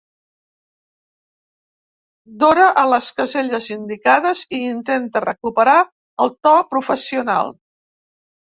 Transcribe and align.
Dora 2.45 2.63
a 2.85 2.87
les 2.93 3.11
caselles 3.21 3.69
indicades 3.77 4.43
i 4.61 4.63
intenta 4.71 5.25
recuperar 5.27 5.79
el 6.27 6.35
to 6.49 6.57
professional. 6.75 7.57